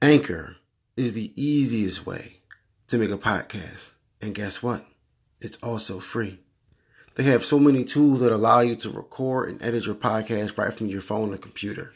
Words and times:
Anchor 0.00 0.54
is 0.96 1.14
the 1.14 1.32
easiest 1.34 2.06
way 2.06 2.38
to 2.86 2.98
make 2.98 3.10
a 3.10 3.18
podcast. 3.18 3.90
And 4.22 4.32
guess 4.32 4.62
what? 4.62 4.86
It's 5.40 5.56
also 5.60 5.98
free. 5.98 6.38
They 7.16 7.24
have 7.24 7.44
so 7.44 7.58
many 7.58 7.82
tools 7.82 8.20
that 8.20 8.30
allow 8.30 8.60
you 8.60 8.76
to 8.76 8.90
record 8.90 9.48
and 9.48 9.60
edit 9.60 9.86
your 9.86 9.96
podcast 9.96 10.56
right 10.56 10.72
from 10.72 10.86
your 10.86 11.00
phone 11.00 11.34
or 11.34 11.36
computer. 11.36 11.94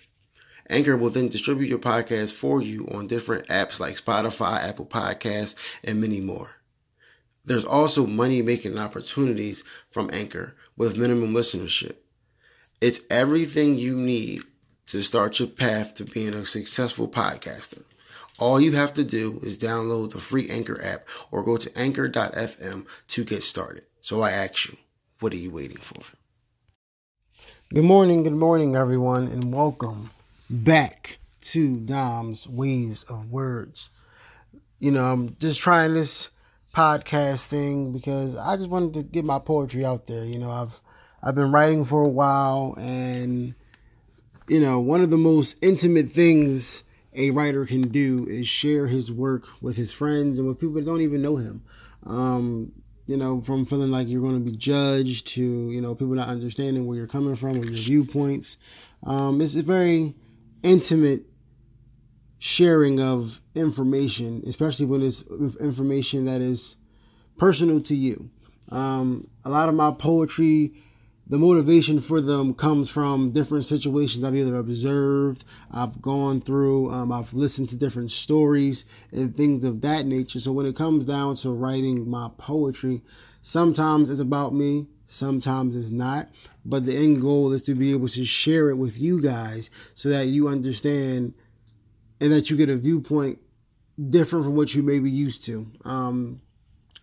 Anchor 0.68 0.96
will 0.96 1.10
then 1.10 1.28
distribute 1.28 1.68
your 1.68 1.78
podcast 1.78 2.32
for 2.32 2.60
you 2.60 2.88
on 2.88 3.06
different 3.06 3.46
apps 3.46 3.78
like 3.78 4.02
Spotify, 4.04 4.60
Apple 4.60 4.86
Podcasts, 4.86 5.54
and 5.84 6.00
many 6.00 6.20
more. 6.20 6.56
There's 7.44 7.64
also 7.64 8.04
money 8.04 8.42
making 8.42 8.78
opportunities 8.78 9.62
from 9.90 10.10
Anchor 10.12 10.56
with 10.76 10.98
minimum 10.98 11.34
listenership. 11.34 11.94
It's 12.80 12.98
everything 13.10 13.78
you 13.78 13.96
need 13.96 14.42
to 14.92 15.02
start 15.02 15.38
your 15.38 15.48
path 15.48 15.94
to 15.94 16.04
being 16.04 16.34
a 16.34 16.44
successful 16.44 17.08
podcaster. 17.08 17.82
All 18.38 18.60
you 18.60 18.72
have 18.72 18.92
to 18.94 19.04
do 19.04 19.40
is 19.42 19.56
download 19.56 20.12
the 20.12 20.20
free 20.20 20.50
Anchor 20.50 20.84
app 20.84 21.08
or 21.30 21.42
go 21.42 21.56
to 21.56 21.78
anchor.fm 21.78 22.84
to 23.08 23.24
get 23.24 23.42
started. 23.42 23.84
So 24.02 24.20
I 24.20 24.32
ask 24.32 24.68
you, 24.68 24.76
what 25.20 25.32
are 25.32 25.36
you 25.36 25.50
waiting 25.50 25.78
for? 25.78 26.02
Good 27.72 27.86
morning, 27.86 28.22
good 28.22 28.34
morning, 28.34 28.76
everyone, 28.76 29.28
and 29.28 29.54
welcome 29.54 30.10
back 30.50 31.16
to 31.40 31.78
Dom's 31.78 32.46
Waves 32.46 33.04
of 33.04 33.32
Words. 33.32 33.88
You 34.78 34.90
know, 34.90 35.10
I'm 35.10 35.36
just 35.36 35.62
trying 35.62 35.94
this 35.94 36.28
podcast 36.74 37.46
thing 37.46 37.94
because 37.94 38.36
I 38.36 38.56
just 38.56 38.68
wanted 38.68 38.92
to 38.92 39.02
get 39.04 39.24
my 39.24 39.38
poetry 39.38 39.86
out 39.86 40.04
there. 40.04 40.26
You 40.26 40.38
know, 40.38 40.50
I've 40.50 40.82
I've 41.22 41.34
been 41.34 41.50
writing 41.50 41.84
for 41.84 42.04
a 42.04 42.10
while 42.10 42.74
and 42.78 43.54
you 44.48 44.60
know, 44.60 44.80
one 44.80 45.00
of 45.00 45.10
the 45.10 45.16
most 45.16 45.62
intimate 45.62 46.10
things 46.10 46.84
a 47.14 47.30
writer 47.30 47.64
can 47.66 47.82
do 47.82 48.26
is 48.28 48.48
share 48.48 48.86
his 48.86 49.12
work 49.12 49.46
with 49.60 49.76
his 49.76 49.92
friends 49.92 50.38
and 50.38 50.48
with 50.48 50.58
people 50.58 50.74
that 50.74 50.86
don't 50.86 51.00
even 51.00 51.22
know 51.22 51.36
him. 51.36 51.62
Um, 52.04 52.72
you 53.06 53.16
know, 53.16 53.40
from 53.40 53.66
feeling 53.66 53.90
like 53.90 54.08
you're 54.08 54.22
going 54.22 54.42
to 54.42 54.50
be 54.50 54.56
judged 54.56 55.26
to, 55.28 55.42
you 55.42 55.80
know, 55.80 55.94
people 55.94 56.14
not 56.14 56.28
understanding 56.28 56.86
where 56.86 56.96
you're 56.96 57.06
coming 57.06 57.36
from 57.36 57.52
or 57.52 57.64
your 57.64 57.82
viewpoints. 57.82 58.56
Um, 59.04 59.40
it's 59.40 59.56
a 59.56 59.62
very 59.62 60.14
intimate 60.62 61.22
sharing 62.38 63.00
of 63.00 63.40
information, 63.54 64.42
especially 64.46 64.86
when 64.86 65.02
it's 65.02 65.22
information 65.60 66.24
that 66.26 66.40
is 66.40 66.76
personal 67.38 67.80
to 67.82 67.94
you. 67.94 68.30
Um, 68.70 69.28
a 69.44 69.50
lot 69.50 69.68
of 69.68 69.74
my 69.74 69.90
poetry 69.90 70.72
the 71.32 71.38
motivation 71.38 71.98
for 71.98 72.20
them 72.20 72.52
comes 72.52 72.90
from 72.90 73.30
different 73.30 73.64
situations 73.64 74.22
I've 74.22 74.36
either 74.36 74.58
observed, 74.58 75.44
I've 75.70 76.02
gone 76.02 76.42
through, 76.42 76.90
um, 76.90 77.10
I've 77.10 77.32
listened 77.32 77.70
to 77.70 77.76
different 77.78 78.10
stories 78.10 78.84
and 79.12 79.34
things 79.34 79.64
of 79.64 79.80
that 79.80 80.04
nature. 80.04 80.40
So 80.40 80.52
when 80.52 80.66
it 80.66 80.76
comes 80.76 81.06
down 81.06 81.36
to 81.36 81.50
writing 81.50 82.06
my 82.06 82.28
poetry, 82.36 83.00
sometimes 83.40 84.10
it's 84.10 84.20
about 84.20 84.52
me, 84.52 84.88
sometimes 85.06 85.74
it's 85.74 85.90
not. 85.90 86.28
But 86.66 86.84
the 86.84 86.94
end 86.94 87.22
goal 87.22 87.50
is 87.54 87.62
to 87.62 87.74
be 87.74 87.92
able 87.92 88.08
to 88.08 88.26
share 88.26 88.68
it 88.68 88.76
with 88.76 89.00
you 89.00 89.22
guys 89.22 89.70
so 89.94 90.10
that 90.10 90.26
you 90.26 90.48
understand 90.48 91.32
and 92.20 92.30
that 92.30 92.50
you 92.50 92.58
get 92.58 92.68
a 92.68 92.76
viewpoint 92.76 93.38
different 94.10 94.44
from 94.44 94.54
what 94.54 94.74
you 94.74 94.82
may 94.82 94.98
be 94.98 95.10
used 95.10 95.46
to. 95.46 95.66
Um, 95.86 96.42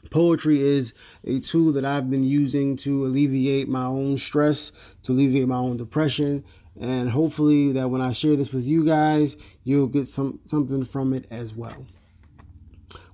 Poetry 0.10 0.60
is 0.60 0.94
a 1.24 1.40
tool 1.40 1.72
that 1.74 1.86
I've 1.86 2.10
been 2.10 2.24
using 2.24 2.76
to 2.78 3.06
alleviate 3.06 3.68
my 3.68 3.86
own 3.86 4.18
stress, 4.18 4.72
to 5.04 5.12
alleviate 5.12 5.48
my 5.48 5.58
own 5.58 5.78
depression, 5.78 6.44
and 6.80 7.10
hopefully 7.10 7.72
that 7.74 7.90
when 7.90 8.02
I 8.02 8.14
share 8.14 8.36
this 8.36 8.54
with 8.54 8.66
you 8.66 8.86
guys, 8.86 9.38
you'll 9.64 9.88
get 9.88 10.08
some 10.08 10.40
something 10.46 10.86
from 10.86 11.14
it 11.14 11.26
as 11.30 11.54
well. 11.54 11.86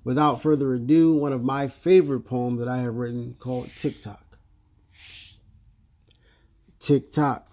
Without 0.03 0.41
further 0.41 0.75
ado, 0.75 1.15
one 1.15 1.33
of 1.33 1.43
my 1.43 1.67
favorite 1.67 2.21
poems 2.21 2.59
that 2.59 2.67
I 2.67 2.77
have 2.77 2.95
written 2.95 3.35
called 3.39 3.71
Tick 3.75 3.99
Tock. 3.99 4.37
TikTok. 6.79 7.49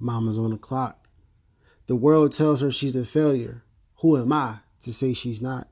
Mama's 0.00 0.38
on 0.38 0.50
the 0.50 0.56
clock. 0.56 1.06
The 1.86 1.96
world 1.96 2.32
tells 2.32 2.62
her 2.62 2.70
she's 2.70 2.96
a 2.96 3.04
failure. 3.04 3.64
Who 3.96 4.16
am 4.16 4.32
I 4.32 4.60
to 4.80 4.94
say 4.94 5.12
she's 5.12 5.42
not? 5.42 5.68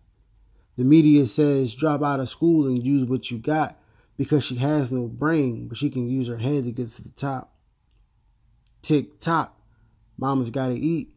The 0.77 0.85
media 0.85 1.27
says 1.27 1.75
drop 1.75 2.03
out 2.03 2.21
of 2.21 2.29
school 2.29 2.67
and 2.67 2.85
use 2.85 3.05
what 3.05 3.31
you 3.31 3.39
got 3.39 3.79
because 4.17 4.45
she 4.45 4.57
has 4.57 4.91
no 4.91 5.09
brain, 5.09 5.69
but 5.69 5.77
she 5.77 5.91
can 5.91 6.09
use 6.09 6.29
her 6.29 6.39
head 6.39 6.65
to 6.65 6.73
get 6.73 6.89
to 6.89 7.03
the 7.03 7.11
top. 7.11 7.55
Tick 8.81 9.19
tock, 9.19 9.61
mama's 10.17 10.51
gotta 10.51 10.75
eat. 10.75 11.11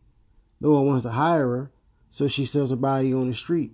No 0.60 0.72
one 0.72 0.86
wants 0.86 1.04
to 1.04 1.12
hire 1.12 1.48
her, 1.48 1.72
so 2.10 2.28
she 2.28 2.46
sells 2.46 2.70
her 2.70 2.76
body 2.76 3.14
on 3.14 3.28
the 3.28 3.34
street. 3.34 3.72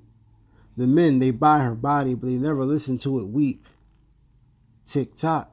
The 0.77 0.87
men, 0.87 1.19
they 1.19 1.31
buy 1.31 1.59
her 1.59 1.75
body, 1.75 2.15
but 2.15 2.27
they 2.27 2.37
never 2.37 2.63
listen 2.63 2.97
to 2.99 3.19
it 3.19 3.27
weep. 3.27 3.67
Tick 4.85 5.13
tock, 5.15 5.51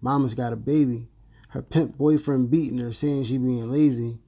mama's 0.00 0.34
got 0.34 0.52
a 0.52 0.56
baby. 0.56 1.08
Her 1.48 1.62
pimp 1.62 1.98
boyfriend 1.98 2.50
beating 2.50 2.78
her, 2.78 2.92
saying 2.92 3.24
she 3.24 3.36
being 3.36 3.70
lazy. 3.70 4.18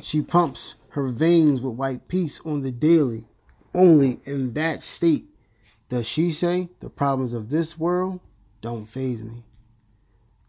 She 0.00 0.20
pumps 0.20 0.74
her 0.90 1.08
veins 1.08 1.62
with 1.62 1.74
white 1.74 2.08
peace 2.08 2.40
on 2.44 2.60
the 2.60 2.72
daily. 2.72 3.29
Only 3.74 4.20
in 4.24 4.54
that 4.54 4.80
state 4.80 5.26
does 5.88 6.06
she 6.06 6.30
say 6.30 6.70
the 6.80 6.90
problems 6.90 7.32
of 7.32 7.50
this 7.50 7.78
world 7.78 8.20
don't 8.60 8.86
faze 8.86 9.22
me. 9.22 9.44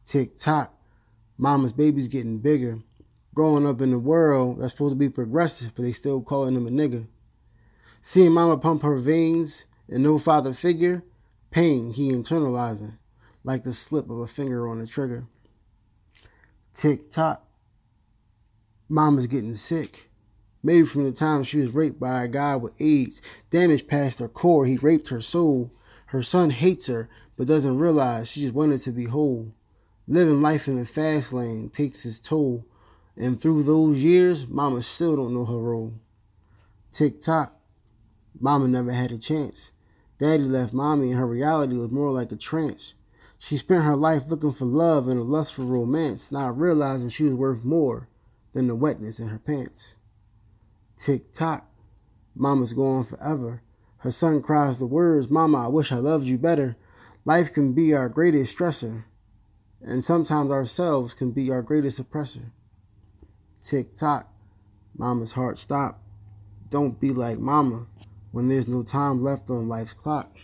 Tick 0.05 0.35
tock, 0.35 0.73
mama's 1.37 1.73
baby's 1.73 2.07
getting 2.07 2.39
bigger. 2.39 2.79
Growing 3.33 3.65
up 3.65 3.79
in 3.79 3.91
the 3.91 3.99
world 3.99 4.59
that's 4.59 4.73
supposed 4.73 4.91
to 4.91 4.97
be 4.97 5.09
progressive, 5.09 5.73
but 5.73 5.83
they 5.83 5.93
still 5.93 6.21
calling 6.21 6.55
him 6.55 6.67
a 6.67 6.69
nigga. 6.69 7.07
Seeing 8.01 8.33
mama 8.33 8.57
pump 8.57 8.81
her 8.81 8.97
veins 8.97 9.65
and 9.87 10.03
no 10.03 10.19
father 10.19 10.53
figure, 10.53 11.03
pain 11.49 11.93
he 11.93 12.11
internalizing, 12.11 12.97
like 13.43 13.63
the 13.63 13.73
slip 13.73 14.09
of 14.09 14.19
a 14.19 14.27
finger 14.27 14.67
on 14.67 14.79
the 14.79 14.87
trigger. 14.87 15.25
Tick 16.73 17.09
tock, 17.09 17.45
mama's 18.89 19.27
getting 19.27 19.55
sick. 19.55 20.10
Maybe 20.63 20.85
from 20.85 21.03
the 21.03 21.11
time 21.11 21.43
she 21.43 21.57
was 21.57 21.73
raped 21.73 21.99
by 21.99 22.23
a 22.23 22.27
guy 22.27 22.55
with 22.55 22.79
AIDS, 22.79 23.21
damaged 23.49 23.87
past 23.87 24.19
her 24.19 24.27
core, 24.27 24.65
he 24.65 24.77
raped 24.77 25.07
her 25.09 25.21
soul. 25.21 25.71
Her 26.07 26.21
son 26.21 26.51
hates 26.51 26.87
her, 26.87 27.09
but 27.37 27.47
doesn't 27.47 27.79
realize 27.79 28.31
she 28.31 28.41
just 28.41 28.53
wanted 28.53 28.79
to 28.81 28.91
be 28.91 29.05
whole. 29.05 29.53
Living 30.07 30.41
life 30.41 30.67
in 30.67 30.75
the 30.75 30.85
fast 30.85 31.33
lane 31.33 31.69
takes 31.69 32.05
its 32.05 32.19
toll, 32.19 32.65
and 33.15 33.39
through 33.39 33.63
those 33.63 34.03
years, 34.03 34.47
Mama 34.47 34.81
still 34.81 35.15
don't 35.15 35.33
know 35.33 35.45
her 35.45 35.57
role. 35.57 35.93
Tick 36.91 37.21
tock, 37.21 37.55
Mama 38.39 38.67
never 38.67 38.91
had 38.91 39.11
a 39.11 39.17
chance. 39.17 39.71
Daddy 40.17 40.43
left 40.43 40.73
Mommy, 40.73 41.11
and 41.11 41.19
her 41.19 41.25
reality 41.25 41.75
was 41.75 41.89
more 41.89 42.11
like 42.11 42.31
a 42.31 42.35
trance. 42.35 42.93
She 43.39 43.57
spent 43.57 43.85
her 43.85 43.95
life 43.95 44.29
looking 44.29 44.51
for 44.51 44.65
love 44.65 45.07
and 45.07 45.19
a 45.19 45.23
lust 45.23 45.53
for 45.53 45.63
romance, 45.63 46.31
not 46.31 46.59
realizing 46.59 47.09
she 47.09 47.23
was 47.23 47.33
worth 47.33 47.63
more 47.63 48.07
than 48.53 48.67
the 48.67 48.75
wetness 48.75 49.19
in 49.19 49.29
her 49.29 49.39
pants. 49.39 49.95
Tick 51.01 51.31
tock. 51.31 51.67
Mama's 52.35 52.73
gone 52.73 53.03
forever. 53.03 53.63
Her 53.97 54.11
son 54.11 54.39
cries 54.39 54.77
the 54.77 54.85
words, 54.85 55.31
Mama, 55.31 55.65
I 55.65 55.67
wish 55.67 55.91
I 55.91 55.95
loved 55.95 56.25
you 56.25 56.37
better. 56.37 56.77
Life 57.25 57.51
can 57.51 57.73
be 57.73 57.91
our 57.95 58.07
greatest 58.07 58.55
stressor, 58.55 59.05
and 59.81 60.03
sometimes 60.03 60.51
ourselves 60.51 61.15
can 61.15 61.31
be 61.31 61.49
our 61.49 61.63
greatest 61.63 61.97
oppressor. 61.97 62.51
Tick 63.59 63.89
tock. 63.97 64.31
Mama's 64.95 65.31
heart 65.31 65.57
stop. 65.57 66.03
Don't 66.69 66.99
be 66.99 67.09
like 67.09 67.39
Mama 67.39 67.87
when 68.31 68.47
there's 68.47 68.67
no 68.67 68.83
time 68.83 69.23
left 69.23 69.49
on 69.49 69.67
life's 69.67 69.93
clock. 69.93 70.37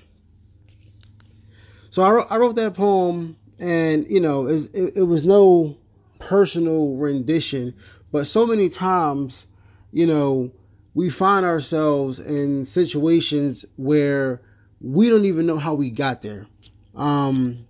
So 1.92 2.02
I 2.02 2.10
wrote, 2.10 2.28
I 2.32 2.38
wrote 2.38 2.56
that 2.56 2.74
poem, 2.74 3.38
and 3.60 4.08
you 4.10 4.20
know, 4.20 4.48
it, 4.48 4.72
it, 4.74 4.94
it 4.96 5.04
was 5.04 5.24
no 5.24 5.78
personal 6.18 6.96
rendition, 6.96 7.76
but 8.12 8.26
so 8.26 8.48
many 8.48 8.70
times 8.70 9.46
you 9.92 10.06
know, 10.06 10.52
we 10.94 11.10
find 11.10 11.46
ourselves 11.46 12.20
in 12.20 12.66
situations 12.66 13.66
where 13.76 14.42
we 14.82 15.10
don't 15.10 15.26
even 15.26 15.46
know 15.46 15.58
how 15.58 15.74
we 15.74 15.90
got 15.90 16.22
there. 16.22 16.48
Um, 16.96 17.68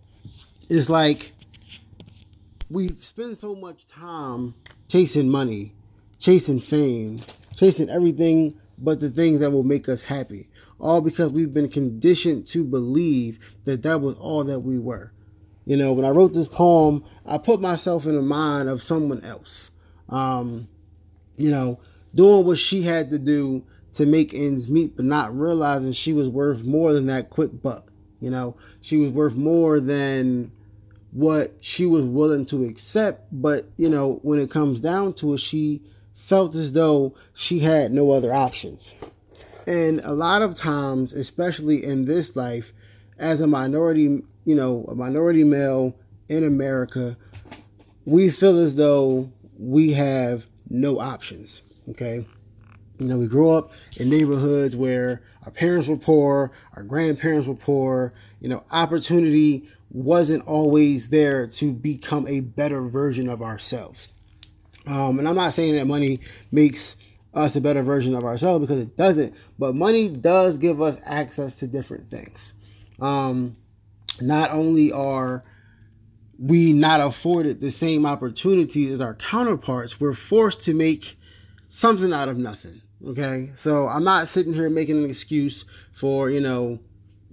it's 0.70 0.90
like 0.90 1.34
we 2.70 2.90
spend 3.00 3.38
so 3.38 3.56
much 3.56 3.88
time 3.88 4.56
chasing 4.88 5.30
money, 5.30 5.74
chasing 6.20 6.60
fame, 6.60 7.20
chasing 7.56 7.90
everything 7.90 8.60
but 8.78 9.00
the 9.00 9.10
things 9.10 9.40
that 9.40 9.52
will 9.52 9.64
make 9.64 9.90
us 9.90 10.02
happy. 10.02 10.48
All 10.80 11.02
because 11.02 11.34
we've 11.34 11.54
been 11.54 11.70
conditioned 11.70 12.46
to 12.48 12.64
believe 12.64 13.56
that 13.66 13.82
that 13.84 14.02
was 14.02 14.16
all 14.18 14.44
that 14.44 14.60
we 14.60 14.78
were. 14.78 15.12
You 15.66 15.76
know, 15.76 15.92
when 15.92 16.06
I 16.06 16.10
wrote 16.10 16.34
this 16.34 16.48
poem, 16.48 17.04
I 17.26 17.38
put 17.38 17.60
myself 17.60 18.06
in 18.06 18.16
the 18.16 18.22
mind 18.22 18.70
of 18.70 18.82
someone 18.82 19.24
else. 19.24 19.72
Um, 20.08 20.68
you 21.36 21.52
know, 21.52 21.80
doing 22.18 22.46
what 22.46 22.58
she 22.58 22.82
had 22.82 23.12
to 23.12 23.20
do 23.20 23.64
to 23.94 24.06
make 24.06 24.34
ends 24.34 24.68
meet, 24.68 24.98
but 24.98 25.06
not 25.06 25.34
realizing 25.34 25.92
she 25.92 26.12
was 26.12 26.28
worth 26.28 26.66
more 26.66 26.92
than 26.92 27.06
that 27.06 27.30
quick 27.30 27.62
buck. 27.62 27.92
You 28.20 28.32
know, 28.32 28.58
she 28.82 28.98
was 28.98 29.12
worth 29.12 29.38
more 29.38 29.80
than 29.80 30.52
what 31.12 31.54
she 31.62 31.86
was 31.86 32.04
willing 32.04 32.46
to 32.48 32.66
accept. 32.66 33.28
But, 33.32 33.68
you 33.78 33.88
know, 33.88 34.20
when 34.24 34.40
it 34.40 34.50
comes 34.50 34.82
down 34.82 35.14
to 35.14 35.36
it, 35.36 35.40
she 35.40 35.82
felt 36.14 36.56
as 36.56 36.74
though 36.74 37.16
she 37.34 37.60
had 37.60 37.92
no 37.92 38.12
other 38.12 38.34
options. 38.34 38.96
And 39.68 40.00
a 40.02 40.14
lot 40.14 40.42
of 40.42 40.56
times, 40.56 41.14
especially 41.14 41.84
in 41.84 42.06
this 42.06 42.36
life, 42.36 42.74
as 43.20 43.42
a 43.42 43.48
minority, 43.48 44.24
you 44.46 44.56
know, 44.56 44.86
a 44.86 44.96
minority 44.96 45.44
male 45.44 45.96
in 46.28 46.44
America, 46.44 47.16
we 48.06 48.30
feel 48.30 48.58
as 48.58 48.76
though 48.76 49.32
we 49.60 49.94
have 49.94 50.48
no 50.70 51.00
options. 51.00 51.62
Okay. 51.90 52.26
You 53.00 53.08
know, 53.08 53.18
we 53.18 53.28
grew 53.28 53.52
up 53.52 53.72
in 53.98 54.10
neighborhoods 54.10 54.76
where 54.76 55.22
our 55.46 55.52
parents 55.52 55.88
were 55.88 55.98
poor, 55.98 56.52
our 56.76 56.84
grandparents 56.84 57.48
were 57.48 57.56
poor, 57.56 58.14
you 58.40 58.50
know, 58.50 58.64
opportunity 58.72 59.70
wasn't 59.90 60.46
always 60.48 61.10
there 61.10 61.48
to 61.48 61.74
become 61.74 62.28
a 62.28 62.42
better 62.42 62.88
version 62.88 63.30
of 63.30 63.42
ourselves. 63.42 64.12
Um, 64.86 65.20
and 65.20 65.28
I'm 65.28 65.36
not 65.36 65.54
saying 65.54 65.76
that 65.76 65.86
money 65.86 66.20
makes 66.52 66.98
us 67.34 67.56
a 67.56 67.62
better 67.62 67.84
version 67.84 68.16
of 68.16 68.24
ourselves 68.24 68.66
because 68.66 68.80
it 68.80 68.98
doesn't, 68.98 69.36
but 69.60 69.76
money 69.76 70.10
does 70.10 70.58
give 70.58 70.82
us 70.82 71.00
access 71.06 71.60
to 71.60 71.68
different 71.68 72.06
things. 72.06 72.54
Um, 73.00 73.56
not 74.20 74.52
only 74.52 74.92
are 74.92 75.44
we 76.40 76.74
not 76.74 77.02
afforded 77.02 77.62
the 77.62 77.72
same 77.72 78.06
opportunities 78.06 78.92
as 78.92 79.02
our 79.02 79.16
counterparts, 79.16 80.00
we're 80.00 80.14
forced 80.14 80.62
to 80.62 80.74
make 80.74 81.18
something 81.70 82.14
out 82.14 82.30
of 82.30 82.38
nothing. 82.38 82.82
Okay. 83.06 83.52
So 83.54 83.88
I'm 83.88 84.04
not 84.04 84.28
sitting 84.28 84.54
here 84.54 84.70
making 84.70 85.04
an 85.04 85.10
excuse 85.10 85.66
for, 85.92 86.30
you 86.30 86.42
know, 86.42 86.80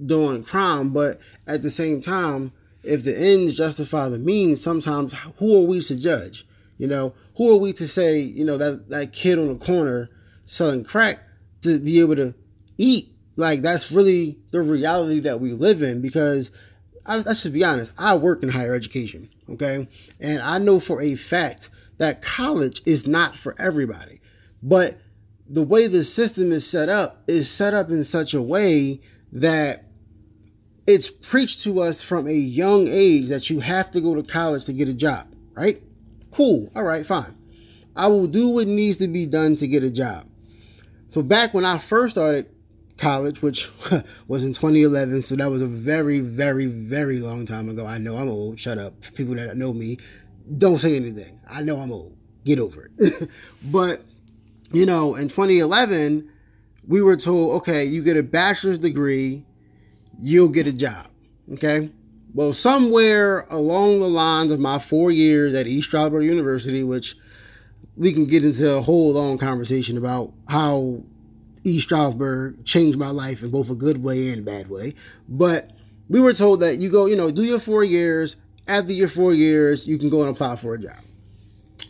doing 0.05 0.45
crime, 0.45 0.91
but 0.91 1.21
at 1.47 1.63
the 1.63 1.71
same 1.71 2.01
time, 2.01 2.53
if 2.83 3.05
the 3.05 3.17
ends 3.17 3.57
justify 3.57 4.09
the 4.09 4.19
means, 4.19 4.63
sometimes 4.63 5.15
who 5.39 5.57
are 5.57 5.67
we 5.67 5.81
to 5.81 5.97
judge? 5.97 6.47
You 6.77 6.89
know, 6.89 7.15
who 7.37 7.53
are 7.53 7.57
we 7.57 7.73
to 7.75 7.89
say, 7.89 8.19
you 8.19 8.45
know, 8.45 8.59
that, 8.59 8.91
that 8.91 9.13
kid 9.13 9.39
on 9.39 9.49
the 9.49 9.55
corner 9.55 10.11
selling 10.43 10.85
crack 10.85 11.23
to 11.63 11.79
be 11.79 12.01
able 12.01 12.17
to 12.17 12.35
eat? 12.77 13.09
Like, 13.37 13.63
that's 13.63 13.91
really 13.91 14.39
the 14.51 14.61
reality 14.61 15.21
that 15.21 15.41
we 15.41 15.53
live 15.53 15.83
in 15.83 16.03
because 16.03 16.51
I, 17.07 17.23
I 17.29 17.33
should 17.35 17.53
be 17.53 17.65
honest, 17.65 17.93
I 17.99 18.15
work 18.17 18.43
in 18.43 18.51
higher 18.51 18.75
education, 18.75 19.29
okay? 19.49 19.89
And 20.21 20.41
I 20.43 20.59
know 20.59 20.79
for 20.79 21.01
a 21.01 21.15
fact 21.15 21.71
that 21.99 22.23
college 22.23 22.83
is 22.85 23.07
not 23.07 23.37
for 23.37 23.55
everybody. 23.59 24.21
But 24.63 24.99
the 25.49 25.63
way 25.63 25.87
the 25.87 26.03
system 26.03 26.53
is 26.53 26.69
set 26.69 26.89
up 26.89 27.23
is 27.27 27.51
set 27.51 27.75
up 27.75 27.91
in 27.91 28.05
such 28.05 28.35
a 28.35 28.43
way 28.43 29.01
that 29.33 29.85
it's 30.87 31.11
preached 31.11 31.63
to 31.65 31.81
us 31.81 32.03
from 32.03 32.27
a 32.27 32.33
young 32.33 32.89
age 32.89 33.29
that 33.29 33.51
you 33.51 33.61
have 33.61 33.91
to 33.93 34.01
go 34.01 34.15
to 34.15 34.23
college 34.23 34.65
to 34.67 34.73
get 34.73 34.89
a 34.89 34.95
job, 34.95 35.27
right? 35.55 35.83
Cool. 36.31 36.71
All 36.75 36.85
right, 36.85 37.07
fine. 37.07 37.35
I 37.97 38.09
will 38.09 38.27
do 38.27 38.49
what 38.49 38.67
needs 38.67 38.97
to 38.99 39.09
be 39.09 39.27
done 39.27 39.57
to 39.57 39.69
get 39.69 39.85
a 39.85 39.91
job. 39.91 40.27
So 41.11 41.23
back 41.23 41.55
when 41.55 41.65
I 41.65 41.79
first 41.79 42.15
started 42.15 42.51
college, 42.99 43.41
which 43.41 43.71
was 44.29 44.45
in 44.45 44.53
2011, 44.53 45.23
so 45.23 45.37
that 45.37 45.51
was 45.51 45.63
a 45.63 45.69
very, 45.69 46.21
very, 46.21 46.67
very 46.67 47.21
long 47.21 47.47
time 47.47 47.69
ago. 47.69 47.87
I 47.87 47.99
know 47.99 48.17
I'm 48.17 48.29
old. 48.29 48.59
Shut 48.59 48.79
up. 48.79 49.05
For 49.05 49.13
people 49.13 49.35
that 49.37 49.57
know 49.57 49.73
me, 49.73 49.99
don't 50.59 50.79
say 50.79 50.97
anything. 50.97 51.41
I 51.51 51.63
know 51.63 51.77
I'm 51.79 51.93
old. 51.93 52.17
Get 52.45 52.59
over 52.59 52.91
it. 52.97 53.31
but, 53.65 54.03
you 54.73 54.87
know, 54.87 55.15
in 55.15 55.29
2011, 55.29 56.31
we 56.87 57.03
were 57.03 57.17
told, 57.17 57.57
okay, 57.57 57.85
you 57.85 58.03
get 58.03 58.17
a 58.17 58.23
bachelor's 58.23 58.79
degree, 58.79 59.45
you'll 60.21 60.49
get 60.49 60.67
a 60.67 60.73
job. 60.73 61.07
Okay. 61.53 61.91
Well, 62.35 62.53
somewhere 62.53 63.47
along 63.51 64.01
the 64.01 64.09
lines 64.09 64.51
of 64.51 64.59
my 64.59 64.79
four 64.79 65.11
years 65.11 65.55
at 65.55 65.67
East 65.67 65.89
Stroudsburg 65.89 66.25
University, 66.25 66.83
which 66.83 67.17
we 67.97 68.13
can 68.13 68.27
get 68.27 68.45
into 68.45 68.77
a 68.77 68.83
whole 68.83 69.13
long 69.13 69.39
conversation 69.39 69.97
about 69.97 70.33
how 70.49 71.05
East 71.63 71.85
Stroudsburg 71.85 72.65
changed 72.65 72.99
my 72.99 73.11
life 73.11 73.43
in 73.43 73.51
both 73.51 73.71
a 73.71 73.75
good 73.75 74.03
way 74.03 74.31
and 74.31 74.41
a 74.41 74.43
bad 74.43 74.69
way. 74.69 74.95
But 75.29 75.71
we 76.09 76.21
were 76.21 76.35
told 76.35 76.61
that 76.61 76.79
you 76.79 76.91
go, 76.91 77.07
you 77.07 77.17
know, 77.17 77.31
do 77.31 77.45
your 77.45 77.59
four 77.59 77.85
years. 77.85 78.37
After 78.67 78.93
your 78.93 79.09
four 79.09 79.35
years, 79.35 79.87
you 79.87 79.99
can 79.99 80.09
go 80.09 80.23
and 80.23 80.31
apply 80.31 80.57
for 80.57 80.75
a 80.75 80.79
job. 80.79 80.99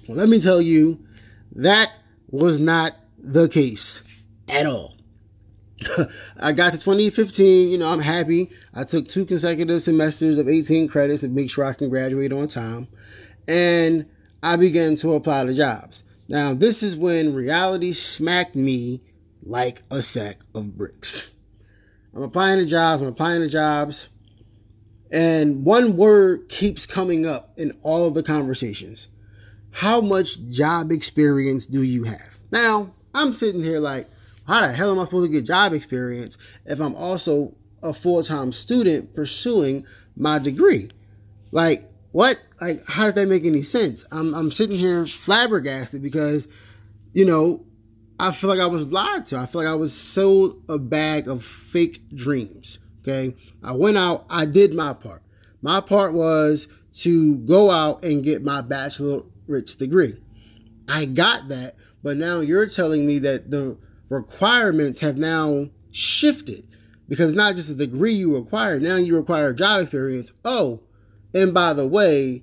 Well, 0.08 0.18
let 0.18 0.28
me 0.28 0.40
tell 0.40 0.60
you, 0.60 1.04
that 1.52 1.92
was 2.30 2.58
not 2.58 2.92
the 3.18 3.48
case 3.48 4.02
at 4.48 4.66
all. 4.66 4.96
I 6.40 6.52
got 6.52 6.72
to 6.72 6.78
2015, 6.78 7.70
you 7.70 7.78
know, 7.78 7.88
I'm 7.88 8.00
happy. 8.00 8.50
I 8.74 8.84
took 8.84 9.08
two 9.08 9.24
consecutive 9.24 9.82
semesters 9.82 10.38
of 10.38 10.48
18 10.48 10.88
credits 10.88 11.20
to 11.20 11.28
make 11.28 11.50
sure 11.50 11.64
I 11.64 11.74
can 11.74 11.88
graduate 11.88 12.32
on 12.32 12.48
time. 12.48 12.88
And 13.46 14.06
I 14.42 14.56
began 14.56 14.96
to 14.96 15.14
apply 15.14 15.44
to 15.44 15.54
jobs. 15.54 16.02
Now, 16.28 16.54
this 16.54 16.82
is 16.82 16.96
when 16.96 17.34
reality 17.34 17.92
smacked 17.92 18.54
me 18.54 19.00
like 19.42 19.82
a 19.90 20.02
sack 20.02 20.40
of 20.54 20.76
bricks. 20.76 21.32
I'm 22.14 22.22
applying 22.22 22.58
to 22.58 22.66
jobs, 22.66 23.02
I'm 23.02 23.08
applying 23.08 23.42
to 23.42 23.48
jobs. 23.48 24.08
And 25.12 25.64
one 25.64 25.96
word 25.96 26.48
keeps 26.48 26.86
coming 26.86 27.26
up 27.26 27.52
in 27.56 27.72
all 27.82 28.06
of 28.06 28.14
the 28.14 28.22
conversations. 28.22 29.08
How 29.70 30.00
much 30.00 30.40
job 30.50 30.90
experience 30.90 31.66
do 31.66 31.82
you 31.82 32.04
have? 32.04 32.38
Now, 32.50 32.92
I'm 33.14 33.32
sitting 33.32 33.62
here 33.62 33.80
like, 33.80 34.06
how 34.46 34.60
the 34.60 34.72
hell 34.72 34.92
am 34.92 34.98
I 34.98 35.04
supposed 35.04 35.30
to 35.30 35.32
get 35.32 35.46
job 35.46 35.72
experience 35.72 36.36
if 36.64 36.80
I'm 36.80 36.94
also 36.94 37.54
a 37.82 37.92
full 37.92 38.22
time 38.22 38.52
student 38.52 39.14
pursuing 39.14 39.86
my 40.16 40.38
degree? 40.38 40.90
Like, 41.50 41.90
what? 42.12 42.42
Like, 42.60 42.84
how 42.88 43.06
does 43.06 43.14
that 43.14 43.28
make 43.28 43.44
any 43.44 43.62
sense? 43.62 44.04
I'm, 44.12 44.34
I'm 44.34 44.50
sitting 44.50 44.76
here 44.76 45.06
flabbergasted 45.06 46.02
because, 46.02 46.48
you 47.12 47.24
know, 47.24 47.64
I 48.18 48.30
feel 48.32 48.50
like 48.50 48.60
I 48.60 48.66
was 48.66 48.92
lied 48.92 49.26
to. 49.26 49.38
I 49.38 49.46
feel 49.46 49.62
like 49.62 49.70
I 49.70 49.74
was 49.74 49.92
sold 49.92 50.62
a 50.68 50.78
bag 50.78 51.26
of 51.26 51.42
fake 51.42 52.08
dreams. 52.10 52.78
Okay. 53.06 53.34
I 53.62 53.72
went 53.72 53.98
out, 53.98 54.24
I 54.30 54.46
did 54.46 54.72
my 54.72 54.94
part. 54.94 55.22
My 55.60 55.80
part 55.80 56.14
was 56.14 56.68
to 56.94 57.36
go 57.38 57.70
out 57.70 58.02
and 58.02 58.24
get 58.24 58.42
my 58.42 58.62
bachelor's 58.62 59.76
degree. 59.76 60.14
I 60.88 61.04
got 61.06 61.48
that, 61.48 61.74
but 62.02 62.16
now 62.16 62.40
you're 62.40 62.66
telling 62.66 63.06
me 63.06 63.18
that 63.20 63.50
the 63.50 63.76
requirements 64.10 65.00
have 65.00 65.16
now 65.16 65.68
shifted 65.92 66.66
because 67.08 67.34
not 67.34 67.56
just 67.56 67.70
a 67.70 67.74
degree 67.74 68.14
you 68.14 68.36
require. 68.36 68.80
Now 68.80 68.96
you 68.96 69.16
require 69.16 69.52
job 69.52 69.82
experience. 69.82 70.32
Oh, 70.44 70.82
and 71.34 71.52
by 71.52 71.72
the 71.72 71.86
way, 71.86 72.42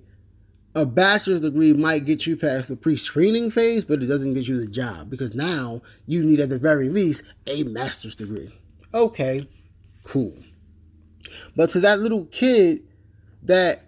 a 0.75 0.85
bachelor's 0.85 1.41
degree 1.41 1.73
might 1.73 2.05
get 2.05 2.25
you 2.25 2.37
past 2.37 2.69
the 2.69 2.77
pre-screening 2.77 3.49
phase, 3.49 3.83
but 3.83 4.01
it 4.01 4.07
doesn't 4.07 4.33
get 4.33 4.47
you 4.47 4.63
the 4.63 4.71
job 4.71 5.09
because 5.09 5.35
now 5.35 5.81
you 6.07 6.23
need 6.23 6.39
at 6.39 6.49
the 6.49 6.59
very 6.59 6.89
least 6.89 7.23
a 7.47 7.63
master's 7.63 8.15
degree. 8.15 8.53
Okay, 8.93 9.47
cool. 10.05 10.33
But 11.55 11.69
to 11.71 11.79
that 11.81 11.99
little 11.99 12.25
kid 12.25 12.79
that 13.43 13.83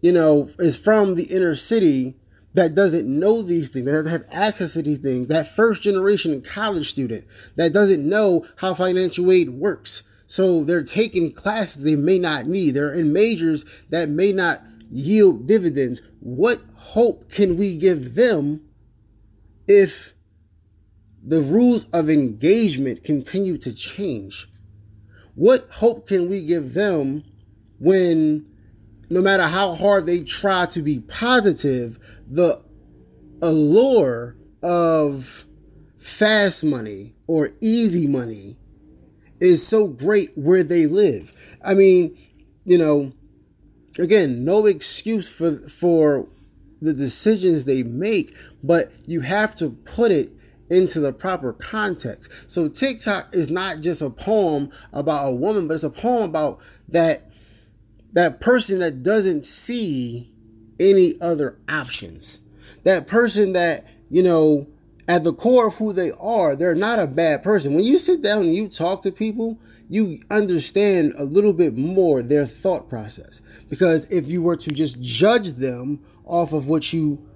you 0.00 0.12
know 0.12 0.50
is 0.58 0.78
from 0.78 1.14
the 1.14 1.24
inner 1.24 1.54
city 1.54 2.16
that 2.54 2.74
doesn't 2.74 3.08
know 3.08 3.42
these 3.42 3.70
things, 3.70 3.86
that 3.86 3.92
doesn't 3.92 4.10
have 4.10 4.26
access 4.30 4.74
to 4.74 4.82
these 4.82 4.98
things, 4.98 5.28
that 5.28 5.46
first 5.46 5.82
generation 5.82 6.40
college 6.42 6.90
student 6.90 7.24
that 7.56 7.72
doesn't 7.72 8.06
know 8.06 8.46
how 8.56 8.74
financial 8.74 9.30
aid 9.32 9.50
works. 9.50 10.02
So 10.26 10.64
they're 10.64 10.82
taking 10.82 11.32
classes 11.32 11.84
they 11.84 11.96
may 11.96 12.18
not 12.18 12.46
need. 12.46 12.70
They're 12.70 12.94
in 12.94 13.12
majors 13.12 13.84
that 13.90 14.08
may 14.08 14.32
not 14.32 14.58
yield 14.90 15.46
dividends. 15.46 16.02
What 16.20 16.58
hope 16.74 17.30
can 17.30 17.56
we 17.56 17.76
give 17.76 18.14
them 18.14 18.62
if 19.66 20.14
the 21.22 21.40
rules 21.40 21.88
of 21.90 22.10
engagement 22.10 23.04
continue 23.04 23.56
to 23.58 23.74
change? 23.74 24.48
What 25.34 25.68
hope 25.70 26.08
can 26.08 26.28
we 26.28 26.44
give 26.44 26.74
them 26.74 27.24
when 27.78 28.46
no 29.10 29.20
matter 29.20 29.44
how 29.44 29.74
hard 29.74 30.06
they 30.06 30.22
try 30.22 30.66
to 30.66 30.82
be 30.82 31.00
positive, 31.00 31.98
the 32.26 32.62
allure 33.42 34.36
of 34.62 35.44
fast 35.98 36.64
money 36.64 37.14
or 37.26 37.50
easy 37.60 38.06
money 38.06 38.56
is 39.40 39.66
so 39.66 39.88
great 39.88 40.30
where 40.36 40.62
they 40.62 40.86
live. 40.86 41.32
I 41.64 41.74
mean, 41.74 42.16
you 42.64 42.78
know, 42.78 43.12
again, 43.98 44.44
no 44.44 44.66
excuse 44.66 45.36
for 45.36 45.52
for 45.56 46.28
the 46.80 46.92
decisions 46.92 47.64
they 47.64 47.82
make, 47.82 48.34
but 48.62 48.92
you 49.06 49.20
have 49.20 49.54
to 49.56 49.70
put 49.70 50.10
it 50.10 50.30
into 50.72 51.00
the 51.00 51.12
proper 51.12 51.52
context. 51.52 52.50
So 52.50 52.68
Tick 52.68 52.98
Tock 52.98 53.28
is 53.32 53.50
not 53.50 53.80
just 53.80 54.00
a 54.00 54.10
poem 54.10 54.70
about 54.92 55.28
a 55.28 55.34
woman, 55.34 55.68
but 55.68 55.74
it's 55.74 55.84
a 55.84 55.90
poem 55.90 56.30
about 56.30 56.60
that 56.88 57.28
that 58.14 58.40
person 58.40 58.80
that 58.80 59.02
doesn't 59.02 59.44
see 59.44 60.30
any 60.78 61.14
other 61.20 61.58
options. 61.68 62.40
That 62.84 63.06
person 63.06 63.52
that, 63.52 63.86
you 64.10 64.22
know, 64.22 64.66
at 65.08 65.24
the 65.24 65.32
core 65.32 65.68
of 65.68 65.74
who 65.74 65.92
they 65.92 66.10
are, 66.12 66.54
they're 66.54 66.74
not 66.74 66.98
a 66.98 67.06
bad 67.06 67.42
person. 67.42 67.74
When 67.74 67.84
you 67.84 67.96
sit 67.98 68.22
down 68.22 68.42
and 68.42 68.54
you 68.54 68.68
talk 68.68 69.02
to 69.02 69.12
people, 69.12 69.58
you 69.88 70.20
understand 70.30 71.12
a 71.18 71.24
little 71.24 71.52
bit 71.52 71.76
more 71.76 72.22
their 72.22 72.46
thought 72.46 72.88
process. 72.88 73.40
Because 73.68 74.04
if 74.10 74.28
you 74.28 74.42
were 74.42 74.56
to 74.56 74.70
just 74.70 75.00
judge 75.00 75.52
them 75.52 76.00
off 76.24 76.52
of 76.52 76.66
what 76.66 76.92
you 76.92 77.26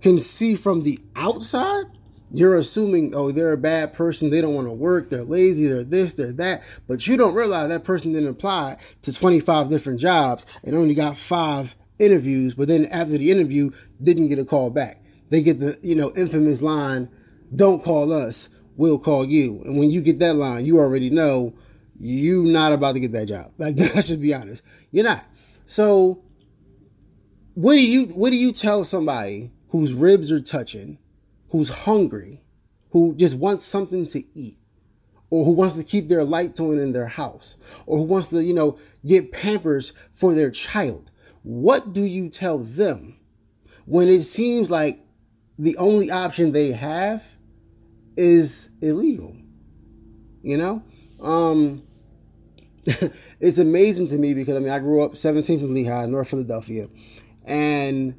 can 0.00 0.18
see 0.18 0.54
from 0.54 0.82
the 0.82 0.98
outside, 1.16 1.84
you're 2.32 2.56
assuming, 2.56 3.14
oh, 3.14 3.30
they're 3.30 3.52
a 3.52 3.58
bad 3.58 3.92
person. 3.92 4.30
They 4.30 4.40
don't 4.40 4.54
want 4.54 4.66
to 4.66 4.72
work. 4.72 5.10
They're 5.10 5.22
lazy. 5.22 5.66
They're 5.66 5.84
this, 5.84 6.14
they're 6.14 6.32
that. 6.32 6.62
But 6.88 7.06
you 7.06 7.16
don't 7.16 7.34
realize 7.34 7.68
that 7.68 7.84
person 7.84 8.12
didn't 8.12 8.30
apply 8.30 8.78
to 9.02 9.12
25 9.12 9.68
different 9.68 10.00
jobs 10.00 10.46
and 10.64 10.74
only 10.74 10.94
got 10.94 11.16
five 11.16 11.76
interviews. 11.98 12.54
But 12.54 12.68
then 12.68 12.86
after 12.86 13.18
the 13.18 13.30
interview, 13.30 13.70
didn't 14.02 14.28
get 14.28 14.38
a 14.38 14.44
call 14.44 14.70
back. 14.70 15.02
They 15.28 15.42
get 15.42 15.60
the, 15.60 15.78
you 15.82 15.94
know, 15.94 16.12
infamous 16.16 16.62
line, 16.62 17.10
don't 17.54 17.82
call 17.82 18.12
us, 18.12 18.48
we'll 18.76 18.98
call 18.98 19.24
you. 19.26 19.60
And 19.64 19.78
when 19.78 19.90
you 19.90 20.00
get 20.00 20.18
that 20.20 20.34
line, 20.34 20.64
you 20.64 20.78
already 20.78 21.10
know 21.10 21.54
you 21.98 22.44
not 22.44 22.72
about 22.72 22.92
to 22.92 23.00
get 23.00 23.12
that 23.12 23.28
job. 23.28 23.52
Like, 23.58 23.76
let's 23.78 24.08
just 24.08 24.20
be 24.20 24.34
honest. 24.34 24.62
You're 24.90 25.04
not. 25.04 25.24
So 25.66 26.22
what 27.54 27.74
do 27.74 27.82
you 27.82 28.06
what 28.06 28.30
do 28.30 28.36
you 28.36 28.52
tell 28.52 28.84
somebody 28.84 29.50
whose 29.68 29.92
ribs 29.92 30.32
are 30.32 30.40
touching 30.40 30.98
who's 31.52 31.68
hungry, 31.68 32.40
who 32.90 33.14
just 33.14 33.36
wants 33.36 33.66
something 33.66 34.06
to 34.06 34.24
eat, 34.34 34.56
or 35.30 35.44
who 35.44 35.52
wants 35.52 35.76
to 35.76 35.84
keep 35.84 36.08
their 36.08 36.24
light 36.24 36.58
on 36.58 36.78
in 36.78 36.92
their 36.92 37.06
house, 37.06 37.58
or 37.86 37.98
who 37.98 38.04
wants 38.04 38.28
to, 38.28 38.42
you 38.42 38.54
know, 38.54 38.78
get 39.06 39.32
pampers 39.32 39.92
for 40.10 40.34
their 40.34 40.50
child. 40.50 41.10
What 41.42 41.92
do 41.92 42.02
you 42.02 42.30
tell 42.30 42.58
them 42.58 43.18
when 43.84 44.08
it 44.08 44.22
seems 44.22 44.70
like 44.70 45.04
the 45.58 45.76
only 45.76 46.10
option 46.10 46.52
they 46.52 46.72
have 46.72 47.34
is 48.16 48.70
illegal? 48.80 49.36
You 50.42 50.56
know? 50.56 50.82
Um 51.20 51.82
it's 53.40 53.58
amazing 53.58 54.08
to 54.08 54.16
me 54.16 54.34
because 54.34 54.56
I 54.56 54.60
mean 54.60 54.70
I 54.70 54.78
grew 54.78 55.02
up 55.04 55.12
17th 55.12 55.60
from 55.60 55.74
Lehigh, 55.74 56.06
North 56.06 56.30
Philadelphia, 56.30 56.88
and 57.44 58.14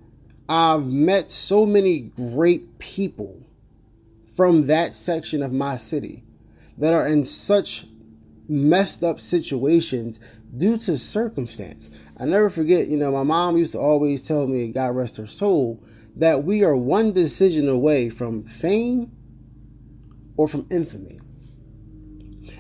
I've 0.50 0.85
met 0.85 1.31
so 1.31 1.65
many 1.65 2.12
great 2.15 2.79
people 2.79 3.45
from 4.35 4.67
that 4.67 4.93
section 4.93 5.41
of 5.41 5.53
my 5.53 5.77
city 5.77 6.23
that 6.77 6.93
are 6.93 7.07
in 7.07 7.23
such 7.23 7.85
messed 8.50 9.03
up 9.03 9.19
situations 9.19 10.19
due 10.55 10.77
to 10.77 10.97
circumstance. 10.97 11.89
I 12.19 12.25
never 12.25 12.50
forget, 12.50 12.88
you 12.88 12.97
know, 12.97 13.12
my 13.12 13.23
mom 13.23 13.57
used 13.57 13.71
to 13.73 13.79
always 13.79 14.27
tell 14.27 14.47
me, 14.47 14.71
God 14.71 14.95
rest 14.95 15.17
her 15.17 15.27
soul, 15.27 15.83
that 16.15 16.43
we 16.43 16.63
are 16.63 16.75
one 16.75 17.12
decision 17.12 17.67
away 17.67 18.09
from 18.09 18.43
fame 18.43 19.12
or 20.35 20.47
from 20.47 20.67
infamy. 20.69 21.19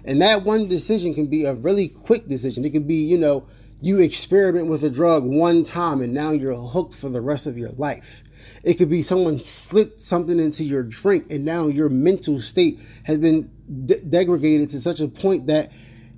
And 0.05 0.21
that 0.21 0.43
one 0.43 0.67
decision 0.67 1.13
can 1.13 1.27
be 1.27 1.45
a 1.45 1.53
really 1.53 1.87
quick 1.87 2.27
decision. 2.27 2.65
It 2.65 2.71
could 2.71 2.87
be, 2.87 2.95
you 2.95 3.17
know, 3.17 3.45
you 3.83 3.99
experiment 3.99 4.67
with 4.67 4.81
a 4.85 4.89
drug 4.89 5.25
one 5.25 5.61
time 5.61 5.99
and 5.99 6.13
now 6.13 6.31
you're 6.31 6.55
hooked 6.55 6.93
for 6.93 7.09
the 7.09 7.19
rest 7.19 7.45
of 7.47 7.57
your 7.57 7.71
life. 7.71 8.23
It 8.63 8.75
could 8.75 8.89
be 8.89 9.01
someone 9.01 9.43
slipped 9.43 9.99
something 9.99 10.39
into 10.39 10.63
your 10.63 10.83
drink 10.83 11.29
and 11.29 11.43
now 11.43 11.67
your 11.67 11.89
mental 11.89 12.39
state 12.39 12.79
has 13.03 13.17
been 13.17 13.51
de- 13.85 14.01
degraded 14.01 14.69
to 14.69 14.79
such 14.79 15.01
a 15.01 15.09
point 15.09 15.47
that 15.47 15.73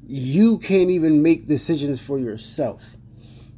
you 0.06 0.60
can't 0.60 0.92
even 0.92 1.24
make 1.24 1.48
decisions 1.48 2.00
for 2.00 2.20
yourself. 2.20 2.98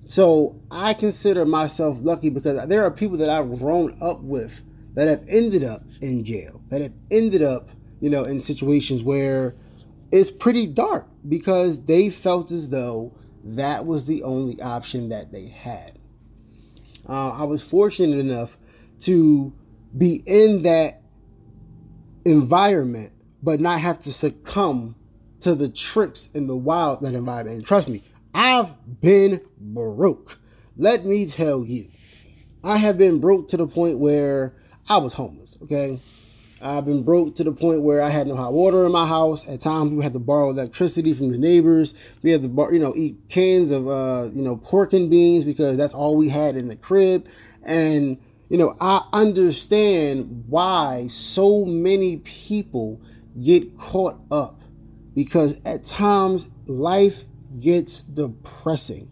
So 0.05 0.57
I 0.71 0.93
consider 0.93 1.45
myself 1.45 1.97
lucky 2.01 2.29
because 2.29 2.65
there 2.69 2.85
are 2.85 2.91
people 2.91 3.17
that 3.17 3.29
I've 3.29 3.59
grown 3.59 3.97
up 4.01 4.21
with 4.21 4.61
that 4.93 5.09
have 5.09 5.25
ended 5.27 5.65
up 5.65 5.81
in 6.01 6.23
jail, 6.23 6.61
that 6.69 6.81
have 6.81 6.93
ended 7.11 7.41
up, 7.41 7.71
you 7.99 8.09
know, 8.09 8.23
in 8.23 8.39
situations 8.39 9.03
where 9.03 9.57
it's 10.13 10.31
pretty 10.31 10.65
dark 10.65 11.09
because 11.27 11.83
they 11.83 12.09
felt 12.09 12.51
as 12.51 12.69
though 12.69 13.13
that 13.55 13.85
was 13.85 14.05
the 14.05 14.23
only 14.23 14.61
option 14.61 15.09
that 15.09 15.31
they 15.31 15.47
had. 15.47 15.97
Uh, 17.07 17.31
I 17.31 17.43
was 17.43 17.67
fortunate 17.67 18.19
enough 18.19 18.57
to 19.01 19.53
be 19.97 20.21
in 20.25 20.63
that 20.63 21.01
environment, 22.25 23.13
but 23.41 23.59
not 23.59 23.79
have 23.79 23.99
to 23.99 24.11
succumb 24.11 24.95
to 25.39 25.55
the 25.55 25.69
tricks 25.69 26.27
in 26.33 26.47
the 26.47 26.57
wild 26.57 27.01
that 27.01 27.13
environment. 27.13 27.57
And 27.57 27.65
trust 27.65 27.87
me, 27.87 28.03
I've 28.33 28.73
been 29.01 29.39
broke. 29.59 30.39
Let 30.75 31.05
me 31.05 31.25
tell 31.25 31.63
you, 31.63 31.89
I 32.63 32.77
have 32.77 32.97
been 32.97 33.19
broke 33.19 33.47
to 33.49 33.57
the 33.57 33.67
point 33.67 33.99
where 33.99 34.55
I 34.89 34.97
was 34.97 35.13
homeless. 35.13 35.57
Okay, 35.63 35.99
I've 36.61 36.85
been 36.85 37.03
broke 37.03 37.35
to 37.35 37.43
the 37.43 37.51
point 37.51 37.81
where 37.81 38.01
I 38.01 38.09
had 38.09 38.27
no 38.27 38.35
hot 38.35 38.53
water 38.53 38.85
in 38.85 38.91
my 38.91 39.07
house. 39.07 39.47
At 39.47 39.61
times, 39.61 39.93
we 39.93 40.03
had 40.03 40.13
to 40.13 40.19
borrow 40.19 40.49
electricity 40.49 41.13
from 41.13 41.31
the 41.31 41.37
neighbors. 41.37 41.93
We 42.23 42.31
had 42.31 42.41
to, 42.41 42.49
bar- 42.49 42.73
you 42.73 42.79
know, 42.79 42.93
eat 42.95 43.17
cans 43.29 43.71
of, 43.71 43.87
uh, 43.87 44.29
you 44.33 44.41
know, 44.41 44.57
pork 44.57 44.93
and 44.93 45.09
beans 45.09 45.45
because 45.45 45.77
that's 45.77 45.93
all 45.93 46.15
we 46.15 46.29
had 46.29 46.55
in 46.55 46.67
the 46.67 46.75
crib. 46.75 47.27
And 47.63 48.17
you 48.49 48.57
know, 48.57 48.75
I 48.79 49.05
understand 49.11 50.45
why 50.47 51.07
so 51.07 51.65
many 51.65 52.17
people 52.17 53.01
get 53.41 53.77
caught 53.77 54.19
up 54.31 54.61
because 55.13 55.59
at 55.65 55.83
times 55.83 56.49
life 56.65 57.25
gets 57.59 58.03
depressing. 58.03 59.09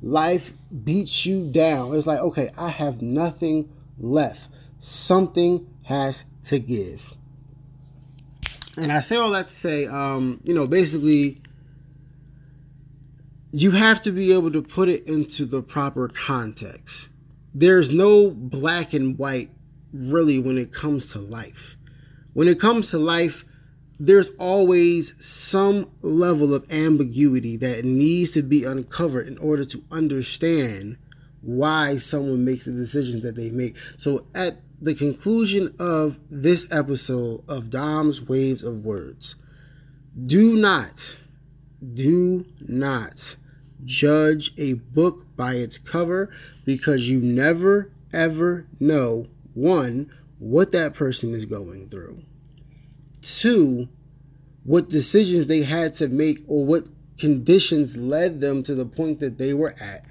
Life 0.00 0.52
beats 0.84 1.26
you 1.26 1.50
down. 1.50 1.94
It's 1.94 2.06
like, 2.06 2.20
okay, 2.20 2.50
I 2.58 2.70
have 2.70 3.02
nothing 3.02 3.70
left. 3.98 4.50
Something 4.78 5.66
has 5.88 6.26
to 6.42 6.58
give. 6.58 7.14
And 8.76 8.92
I 8.92 9.00
say 9.00 9.16
all 9.16 9.30
that 9.30 9.48
to 9.48 9.54
say, 9.54 9.86
um, 9.86 10.38
you 10.44 10.52
know, 10.52 10.66
basically, 10.66 11.40
you 13.52 13.70
have 13.70 14.02
to 14.02 14.12
be 14.12 14.34
able 14.34 14.52
to 14.52 14.60
put 14.60 14.90
it 14.90 15.08
into 15.08 15.46
the 15.46 15.62
proper 15.62 16.06
context. 16.08 17.08
There's 17.54 17.90
no 17.90 18.30
black 18.30 18.92
and 18.92 19.18
white 19.18 19.50
really 19.94 20.38
when 20.38 20.58
it 20.58 20.74
comes 20.74 21.06
to 21.12 21.20
life. 21.20 21.74
When 22.34 22.48
it 22.48 22.60
comes 22.60 22.90
to 22.90 22.98
life, 22.98 23.46
there's 23.98 24.28
always 24.38 25.14
some 25.24 25.90
level 26.02 26.52
of 26.54 26.70
ambiguity 26.70 27.56
that 27.56 27.86
needs 27.86 28.32
to 28.32 28.42
be 28.42 28.62
uncovered 28.64 29.26
in 29.26 29.38
order 29.38 29.64
to 29.64 29.82
understand 29.90 30.98
why 31.40 31.96
someone 31.96 32.44
makes 32.44 32.66
the 32.66 32.72
decisions 32.72 33.22
that 33.22 33.36
they 33.36 33.50
make. 33.50 33.78
So 33.96 34.26
at 34.34 34.58
the 34.80 34.94
conclusion 34.94 35.74
of 35.78 36.18
this 36.30 36.66
episode 36.70 37.42
of 37.48 37.70
Dom's 37.70 38.22
Waves 38.22 38.62
of 38.62 38.84
Words. 38.84 39.34
Do 40.24 40.56
not, 40.56 41.16
do 41.94 42.44
not 42.60 43.36
judge 43.84 44.52
a 44.58 44.74
book 44.74 45.26
by 45.36 45.54
its 45.54 45.78
cover 45.78 46.30
because 46.64 47.08
you 47.08 47.20
never 47.20 47.92
ever 48.12 48.66
know 48.80 49.26
one, 49.54 50.10
what 50.38 50.72
that 50.72 50.94
person 50.94 51.32
is 51.32 51.44
going 51.44 51.88
through, 51.88 52.22
two, 53.20 53.88
what 54.64 54.88
decisions 54.88 55.46
they 55.46 55.62
had 55.62 55.94
to 55.94 56.08
make 56.08 56.38
or 56.46 56.64
what 56.64 56.86
conditions 57.18 57.96
led 57.96 58.40
them 58.40 58.62
to 58.62 58.74
the 58.74 58.86
point 58.86 59.18
that 59.18 59.38
they 59.38 59.52
were 59.52 59.74
at, 59.80 60.04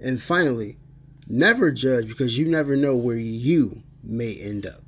and 0.00 0.22
finally, 0.22 0.78
never 1.28 1.70
judge 1.70 2.08
because 2.08 2.38
you 2.38 2.46
never 2.46 2.76
know 2.76 2.96
where 2.96 3.16
you 3.16 3.82
may 4.04 4.36
end 4.40 4.66
up. 4.66 4.82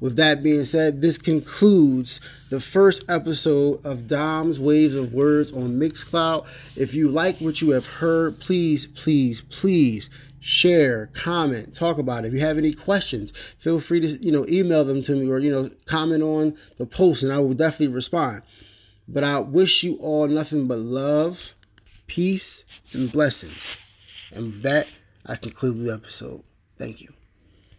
With 0.00 0.16
that 0.16 0.42
being 0.42 0.64
said, 0.64 1.00
this 1.00 1.18
concludes 1.18 2.20
the 2.48 2.58
first 2.58 3.04
episode 3.10 3.84
of 3.84 4.06
Dom's 4.06 4.58
Waves 4.58 4.94
of 4.94 5.12
Words 5.12 5.52
on 5.52 5.78
Mixcloud. 5.78 6.46
If 6.74 6.94
you 6.94 7.10
like 7.10 7.38
what 7.38 7.60
you 7.60 7.70
have 7.70 7.86
heard, 7.86 8.40
please, 8.40 8.86
please, 8.86 9.42
please 9.42 10.08
share, 10.40 11.08
comment, 11.08 11.74
talk 11.74 11.98
about 11.98 12.24
it. 12.24 12.28
If 12.28 12.34
you 12.34 12.40
have 12.40 12.56
any 12.56 12.72
questions, 12.72 13.30
feel 13.30 13.78
free 13.78 14.00
to 14.00 14.06
you 14.06 14.32
know 14.32 14.46
email 14.48 14.84
them 14.84 15.02
to 15.02 15.14
me 15.14 15.28
or 15.28 15.38
you 15.38 15.50
know 15.50 15.68
comment 15.84 16.22
on 16.22 16.56
the 16.78 16.86
post, 16.86 17.22
and 17.22 17.30
I 17.30 17.38
will 17.38 17.54
definitely 17.54 17.94
respond. 17.94 18.40
But 19.06 19.22
I 19.22 19.38
wish 19.40 19.82
you 19.82 19.96
all 19.96 20.26
nothing 20.28 20.66
but 20.66 20.78
love, 20.78 21.52
peace, 22.06 22.64
and 22.94 23.12
blessings. 23.12 23.78
And 24.32 24.52
with 24.52 24.62
that, 24.62 24.88
I 25.26 25.36
conclude 25.36 25.78
the 25.78 25.92
episode. 25.92 26.42
Thank 26.78 27.02
you. 27.02 27.19